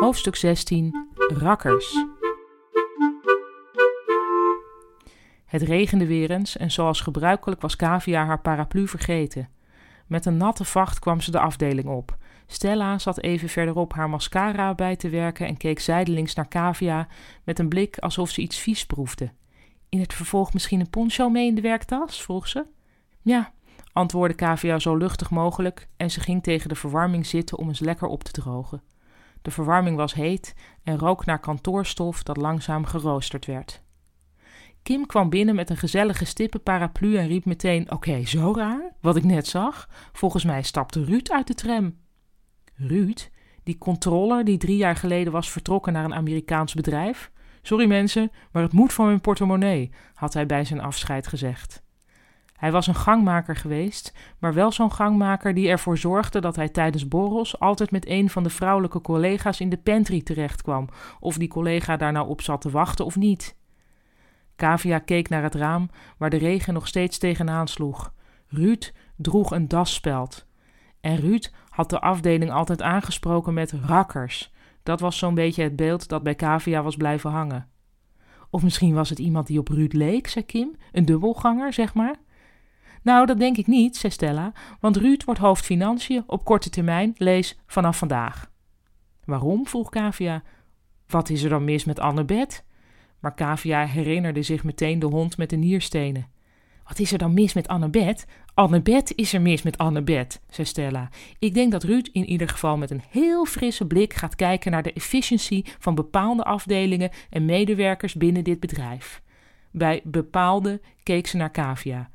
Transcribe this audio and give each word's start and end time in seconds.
Hoofdstuk 0.00 0.36
16 0.36 1.08
Rakkers. 1.16 2.04
Het 5.44 5.62
regende 5.62 6.06
weer 6.06 6.30
eens 6.30 6.56
en 6.56 6.70
zoals 6.70 7.00
gebruikelijk 7.00 7.60
was 7.60 7.76
Kavia 7.76 8.24
haar 8.24 8.40
paraplu 8.40 8.88
vergeten. 8.88 9.48
Met 10.06 10.26
een 10.26 10.36
natte 10.36 10.64
vacht 10.64 10.98
kwam 10.98 11.20
ze 11.20 11.30
de 11.30 11.40
afdeling 11.40 11.88
op. 11.88 12.16
Stella 12.46 12.98
zat 12.98 13.20
even 13.20 13.48
verderop 13.48 13.92
haar 13.92 14.08
mascara 14.08 14.74
bij 14.74 14.96
te 14.96 15.08
werken 15.08 15.46
en 15.46 15.56
keek 15.56 15.80
zijdelings 15.80 16.34
naar 16.34 16.48
Kavia 16.48 17.08
met 17.44 17.58
een 17.58 17.68
blik 17.68 17.98
alsof 17.98 18.30
ze 18.30 18.40
iets 18.40 18.58
vies 18.58 18.86
proefde. 18.86 19.30
In 19.88 20.00
het 20.00 20.14
vervolg 20.14 20.52
misschien 20.52 20.80
een 20.80 20.90
poncho 20.90 21.28
mee 21.28 21.46
in 21.46 21.54
de 21.54 21.60
werktas? 21.60 22.22
vroeg 22.22 22.48
ze. 22.48 22.66
Ja, 23.22 23.52
antwoordde 23.92 24.36
Kavia 24.36 24.78
zo 24.78 24.96
luchtig 24.96 25.30
mogelijk 25.30 25.88
en 25.96 26.10
ze 26.10 26.20
ging 26.20 26.42
tegen 26.42 26.68
de 26.68 26.74
verwarming 26.74 27.26
zitten 27.26 27.58
om 27.58 27.68
eens 27.68 27.80
lekker 27.80 28.08
op 28.08 28.22
te 28.22 28.32
drogen. 28.32 28.82
De 29.42 29.50
verwarming 29.50 29.96
was 29.96 30.14
heet 30.14 30.54
en 30.82 30.98
rook 30.98 31.24
naar 31.24 31.40
kantoorstof 31.40 32.22
dat 32.22 32.36
langzaam 32.36 32.84
geroosterd 32.84 33.46
werd. 33.46 33.82
Kim 34.82 35.06
kwam 35.06 35.30
binnen 35.30 35.54
met 35.54 35.70
een 35.70 35.76
gezellige 35.76 36.24
stippen 36.24 36.62
paraplu 36.62 37.16
en 37.16 37.26
riep 37.26 37.44
meteen: 37.44 37.90
Oké, 37.90 38.24
zo 38.24 38.52
raar, 38.56 38.92
wat 39.00 39.16
ik 39.16 39.24
net 39.24 39.46
zag. 39.46 39.88
Volgens 40.12 40.44
mij 40.44 40.62
stapte 40.62 41.04
Ruud 41.04 41.30
uit 41.30 41.46
de 41.46 41.54
tram. 41.54 41.96
Ruud, 42.74 43.30
die 43.62 43.78
controller 43.78 44.44
die 44.44 44.58
drie 44.58 44.76
jaar 44.76 44.96
geleden 44.96 45.32
was 45.32 45.50
vertrokken 45.50 45.92
naar 45.92 46.04
een 46.04 46.14
Amerikaans 46.14 46.74
bedrijf? 46.74 47.30
Sorry 47.62 47.86
mensen, 47.86 48.30
maar 48.52 48.62
het 48.62 48.72
moet 48.72 48.92
van 48.92 49.06
mijn 49.06 49.20
portemonnee, 49.20 49.90
had 50.14 50.34
hij 50.34 50.46
bij 50.46 50.64
zijn 50.64 50.80
afscheid 50.80 51.26
gezegd. 51.26 51.82
Hij 52.60 52.72
was 52.72 52.86
een 52.86 52.94
gangmaker 52.94 53.56
geweest, 53.56 54.14
maar 54.38 54.54
wel 54.54 54.72
zo'n 54.72 54.92
gangmaker 54.92 55.54
die 55.54 55.68
ervoor 55.68 55.98
zorgde 55.98 56.40
dat 56.40 56.56
hij 56.56 56.68
tijdens 56.68 57.08
borrels 57.08 57.60
altijd 57.60 57.90
met 57.90 58.08
een 58.08 58.30
van 58.30 58.42
de 58.42 58.50
vrouwelijke 58.50 59.00
collega's 59.00 59.60
in 59.60 59.68
de 59.68 59.76
pantry 59.76 60.22
terechtkwam, 60.22 60.88
of 61.20 61.36
die 61.36 61.48
collega 61.48 61.96
daar 61.96 62.12
nou 62.12 62.28
op 62.28 62.40
zat 62.40 62.60
te 62.60 62.70
wachten 62.70 63.04
of 63.04 63.16
niet. 63.16 63.56
Kavia 64.56 64.98
keek 64.98 65.28
naar 65.28 65.42
het 65.42 65.54
raam, 65.54 65.90
waar 66.18 66.30
de 66.30 66.36
regen 66.36 66.74
nog 66.74 66.86
steeds 66.86 67.18
tegenaan 67.18 67.68
sloeg. 67.68 68.12
Ruud 68.46 68.92
droeg 69.16 69.50
een 69.50 69.68
dasspeld. 69.68 70.46
En 71.00 71.16
Ruud 71.16 71.52
had 71.68 71.90
de 71.90 72.00
afdeling 72.00 72.50
altijd 72.50 72.82
aangesproken 72.82 73.54
met 73.54 73.72
rakkers. 73.72 74.52
Dat 74.82 75.00
was 75.00 75.18
zo'n 75.18 75.34
beetje 75.34 75.62
het 75.62 75.76
beeld 75.76 76.08
dat 76.08 76.22
bij 76.22 76.34
Kavia 76.34 76.82
was 76.82 76.96
blijven 76.96 77.30
hangen. 77.30 77.68
Of 78.50 78.62
misschien 78.62 78.94
was 78.94 79.08
het 79.08 79.18
iemand 79.18 79.46
die 79.46 79.58
op 79.58 79.68
Ruud 79.68 79.92
leek, 79.92 80.26
zei 80.26 80.44
Kim. 80.44 80.76
Een 80.92 81.04
dubbelganger, 81.04 81.72
zeg 81.72 81.94
maar. 81.94 82.16
Nou, 83.02 83.26
dat 83.26 83.38
denk 83.38 83.56
ik 83.56 83.66
niet, 83.66 83.96
zei 83.96 84.12
Stella, 84.12 84.52
want 84.80 84.96
Ruud 84.96 85.24
wordt 85.24 85.40
hoofd 85.40 85.64
financiën 85.64 86.22
op 86.26 86.44
korte 86.44 86.70
termijn, 86.70 87.14
lees 87.16 87.58
vanaf 87.66 87.98
vandaag. 87.98 88.50
Waarom? 89.24 89.66
vroeg 89.66 89.88
Kavia. 89.88 90.42
Wat 91.06 91.30
is 91.30 91.42
er 91.42 91.50
dan 91.50 91.64
mis 91.64 91.84
met 91.84 92.00
Annabeth? 92.00 92.64
Maar 93.20 93.34
Kavia 93.34 93.86
herinnerde 93.86 94.42
zich 94.42 94.64
meteen 94.64 94.98
de 94.98 95.06
hond 95.06 95.36
met 95.36 95.50
de 95.50 95.56
nierstenen. 95.56 96.28
Wat 96.84 96.98
is 96.98 97.12
er 97.12 97.18
dan 97.18 97.34
mis 97.34 97.54
met 97.54 97.68
Annabeth? 97.68 98.26
Annabeth 98.54 99.12
is 99.14 99.32
er 99.32 99.40
mis 99.40 99.62
met 99.62 99.78
Annabeth, 99.78 100.40
zei 100.48 100.66
Stella. 100.66 101.08
Ik 101.38 101.54
denk 101.54 101.72
dat 101.72 101.82
Ruud 101.82 102.08
in 102.12 102.24
ieder 102.24 102.48
geval 102.48 102.76
met 102.76 102.90
een 102.90 103.02
heel 103.10 103.44
frisse 103.44 103.86
blik 103.86 104.14
gaat 104.14 104.36
kijken 104.36 104.70
naar 104.70 104.82
de 104.82 104.92
efficiëntie 104.92 105.66
van 105.78 105.94
bepaalde 105.94 106.44
afdelingen 106.44 107.10
en 107.30 107.44
medewerkers 107.44 108.14
binnen 108.14 108.44
dit 108.44 108.60
bedrijf. 108.60 109.22
Bij 109.70 110.00
bepaalde 110.04 110.80
keek 111.02 111.26
ze 111.26 111.36
naar 111.36 111.50
Kavia. 111.50 112.10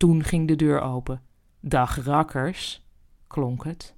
Toen 0.00 0.22
ging 0.24 0.48
de 0.48 0.56
deur 0.56 0.80
open. 0.80 1.22
Dag 1.60 2.04
rakkers, 2.04 2.86
klonk 3.26 3.64
het. 3.64 3.94